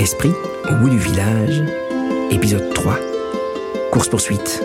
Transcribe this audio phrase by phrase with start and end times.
[0.00, 0.32] Esprit,
[0.70, 1.62] au bout du village,
[2.30, 2.98] épisode 3.
[3.92, 4.62] Course-poursuite.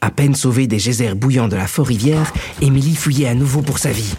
[0.00, 3.90] À peine sauvée des geysers bouillants de la fort-rivière, Émilie fouillait à nouveau pour sa
[3.90, 4.14] vie.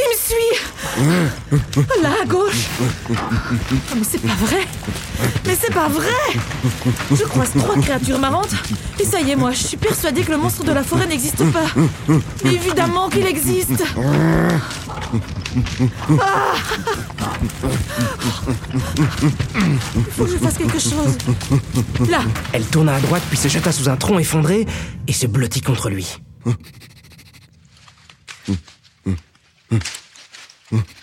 [0.00, 0.58] Il me suit
[2.02, 2.66] Là, à gauche.
[2.80, 2.84] Oh,
[3.96, 4.66] Mais c'est pas vrai.
[5.46, 6.40] Mais c'est pas vrai.
[7.10, 8.54] Je croise trois créatures marrantes.
[8.98, 11.44] Et ça y est, moi, je suis persuadée que le monstre de la forêt n'existe
[11.52, 11.66] pas.
[12.44, 13.84] Évidemment qu'il existe.
[16.20, 16.54] Ah.
[19.96, 21.16] Il faut que je fasse quelque chose.
[22.08, 22.20] Là.
[22.52, 24.66] Elle tourna à droite puis se jeta sous un tronc effondré
[25.06, 26.18] et se blottit contre lui.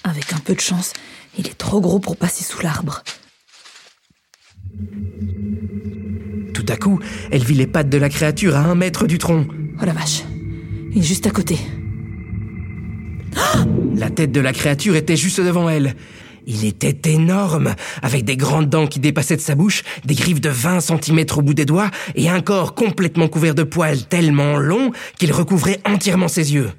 [0.04, 0.94] Avec un peu de chance,
[1.38, 3.04] il est trop gros pour passer sous l'arbre.
[6.54, 7.00] Tout à coup,
[7.32, 9.48] elle vit les pattes de la créature à un mètre du tronc.
[9.82, 10.22] Oh la vache
[10.92, 11.58] Il est juste à côté.
[13.96, 15.96] La tête de la créature était juste devant elle.
[16.48, 20.50] Il était énorme, avec des grandes dents qui dépassaient de sa bouche, des griffes de
[20.50, 24.92] 20 cm au bout des doigts et un corps complètement couvert de poils tellement longs
[25.18, 26.70] qu'il recouvrait entièrement ses yeux.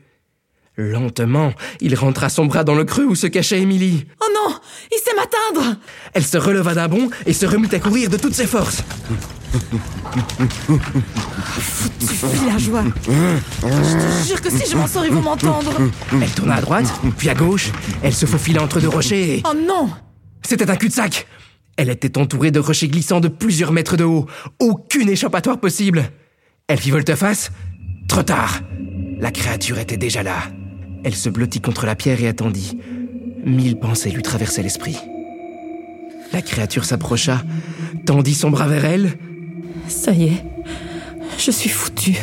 [0.76, 4.06] Lentement, il rentra son bras dans le creux où se cachait Émilie.
[4.20, 4.54] Oh non
[4.92, 5.76] Il sait m'atteindre
[6.12, 8.82] Elle se releva d'un bond et se remit à courir de toutes ses forces.
[11.98, 15.72] Tu villageois Je te jure que si je m'en sors, ils vont m'entendre
[16.12, 17.70] Elle tourna à droite, puis à gauche.
[18.02, 19.42] Elle se faufila entre deux rochers et...
[19.48, 19.90] Oh non
[20.46, 21.26] C'était un cul-de-sac
[21.78, 24.26] Elle était entourée de rochers glissants de plusieurs mètres de haut.
[24.60, 26.10] Aucune échappatoire possible.
[26.68, 27.50] Elle fit volte-face.
[28.08, 28.60] Trop tard.
[29.18, 30.36] La créature était déjà là.
[31.06, 32.76] Elle se blottit contre la pierre et attendit.
[33.44, 34.98] Mille pensées lui traversaient l'esprit.
[36.32, 37.44] La créature s'approcha,
[38.04, 39.12] tendit son bras vers elle.
[39.86, 40.44] Ça y est,
[41.38, 42.16] je suis foutue.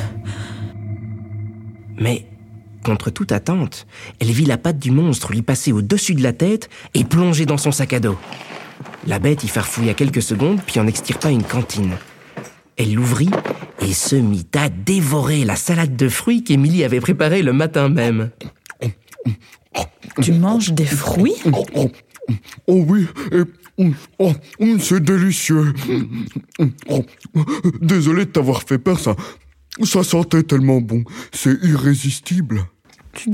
[1.97, 2.27] Mais,
[2.83, 3.87] contre toute attente,
[4.19, 7.57] elle vit la patte du monstre lui passer au-dessus de la tête et plonger dans
[7.57, 8.17] son sac à dos.
[9.07, 11.93] La bête y farfouilla quelques secondes, puis en extirpa une cantine.
[12.75, 13.31] Elle l'ouvrit
[13.79, 18.29] et se mit à dévorer la salade de fruits qu'Émilie avait préparée le matin même.
[20.21, 21.35] Tu manges des fruits?
[21.51, 21.91] Oh, oh,
[22.67, 23.41] oh oui, et,
[23.79, 23.89] oh,
[24.19, 24.33] oh,
[24.79, 25.73] c'est délicieux.
[26.87, 27.03] Oh,
[27.81, 29.15] désolé de t'avoir fait peur, ça,
[29.83, 31.03] ça sentait tellement bon.
[31.31, 32.61] C'est irrésistible.
[33.13, 33.31] tu,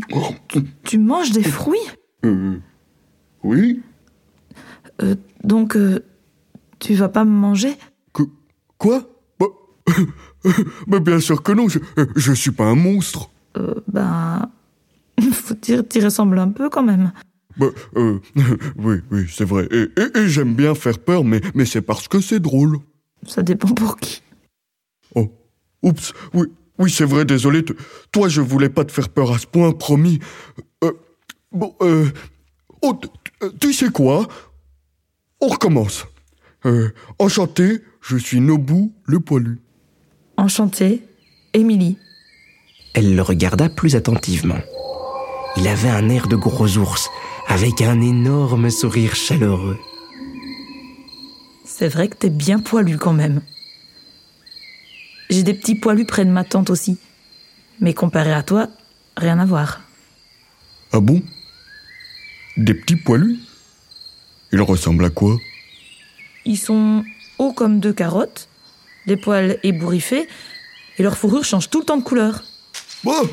[0.48, 1.78] tu- tu manges des fruits?
[2.26, 2.58] Euh,
[3.44, 3.82] oui
[5.02, 6.00] Euh, Donc, euh,
[6.80, 7.74] tu vas pas me manger?
[8.14, 8.24] Que,
[8.78, 9.04] Quoi?
[9.40, 9.48] Bah,
[10.88, 11.80] bah, bien sûr que non, je,
[12.16, 13.30] je suis pas un monstre.
[13.58, 14.50] Euh, ben...
[15.32, 17.12] Faut dire, t'y ressembles un peu quand même.
[17.58, 18.20] Bah, euh,
[18.78, 19.68] oui, oui, c'est vrai.
[19.72, 22.78] Et, et- et j'aime bien faire peur, mais, mais c'est parce que c'est drôle.
[23.28, 24.22] Ça dépend pour qui.
[25.16, 25.30] Oh,
[25.84, 26.48] oups, oui,
[26.78, 27.66] oui, c'est vrai, désolé.
[27.66, 27.74] te-
[28.12, 30.20] Toi, je voulais pas te faire peur à ce point, promis.
[30.84, 30.92] Euh,
[31.52, 32.06] bon, euh,
[32.82, 32.98] oh,
[33.60, 34.28] tu sais quoi?
[35.42, 36.06] On recommence.
[36.66, 39.60] Euh, enchanté, je suis Nobu le poilu.
[40.38, 41.02] Enchantée,
[41.54, 41.98] Émilie.
[42.94, 44.60] Elle le regarda plus attentivement.
[45.58, 47.10] Il avait un air de gros ours,
[47.48, 49.80] avec un énorme sourire chaleureux.
[51.66, 53.42] C'est vrai que t'es bien poilu quand même.
[55.30, 56.98] J'ai des petits poilus près de ma tante aussi.
[57.80, 58.68] Mais comparé à toi,
[59.16, 59.82] rien à voir.
[60.92, 61.22] Ah bon?
[62.58, 63.40] Des petits poilus?
[64.52, 65.38] Ils ressemblent à quoi?
[66.46, 67.04] Ils sont
[67.38, 68.50] hauts comme deux carottes,
[69.06, 70.28] des poils ébouriffés,
[70.98, 72.44] et leur fourrure change tout le temps de couleur.
[73.06, 73.30] Oh,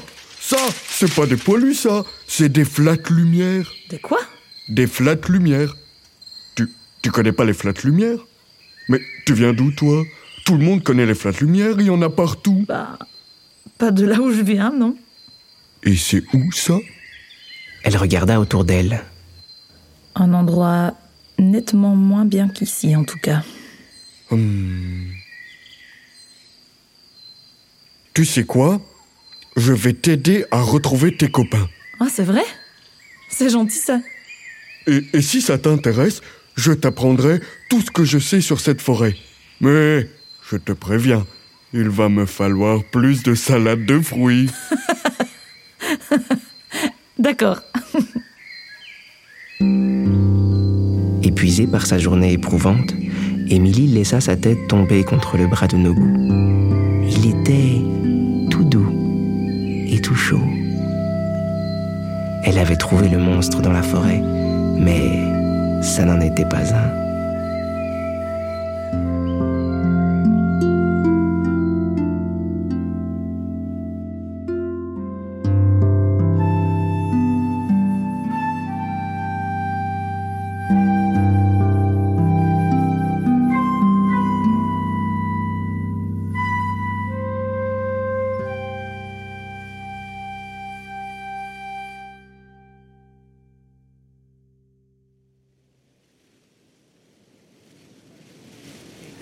[0.46, 0.58] ça,
[0.88, 2.04] c'est pas des poilus, ça.
[2.28, 3.68] C'est des flattes lumières.
[3.90, 4.20] Des quoi?
[4.68, 5.76] Des flattes lumières.
[6.54, 6.70] Tu,
[7.02, 8.20] tu connais pas les flattes lumières?
[8.88, 10.04] Mais tu viens d'où, toi?
[10.44, 12.64] Tout le monde connaît les flattes lumières, il y en a partout.
[12.68, 12.96] Bah,
[13.76, 14.96] pas de là où je viens, non
[15.82, 16.78] Et c'est où, ça?
[17.82, 19.02] Elle regarda autour d'elle.
[20.14, 20.94] Un endroit
[21.40, 23.42] nettement moins bien qu'ici, en tout cas.
[24.30, 25.10] Hum.
[28.14, 28.80] Tu sais quoi?
[29.56, 31.68] Je vais t'aider à retrouver tes copains.
[32.00, 32.44] Ah, c'est vrai?
[33.28, 34.00] C'est gentil, ça.
[34.86, 36.20] Et, et si ça t'intéresse,
[36.56, 39.16] je t'apprendrai tout ce que je sais sur cette forêt.
[39.60, 40.08] Mais,
[40.50, 41.26] je te préviens,
[41.72, 44.50] il va me falloir plus de salade de fruits.
[47.18, 47.62] D'accord.
[51.22, 52.92] Épuisée par sa journée éprouvante,
[53.48, 56.14] Émilie laissa sa tête tomber contre le bras de Nobu.
[57.08, 57.85] Il était
[62.44, 64.22] elle avait trouvé le monstre dans la forêt,
[64.78, 67.05] mais ça n'en était pas un.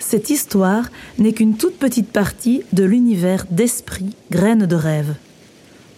[0.07, 0.85] Cette histoire
[1.17, 5.15] n'est qu'une toute petite partie de l'univers d'Esprit, graines de rêve.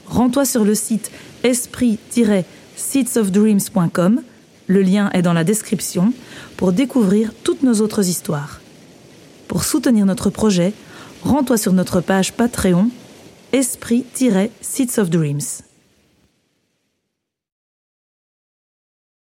[0.06, 1.12] Rends-toi sur le site
[1.44, 4.21] esprit-seedsofdreams.com,
[4.68, 6.13] le lien est dans la description,
[6.56, 8.62] pour découvrir toutes nos autres histoires.
[9.50, 10.71] Pour soutenir notre projet,
[11.24, 12.89] rends-toi sur notre page Patreon,
[13.51, 15.66] Esprit-Seeds of Dreams.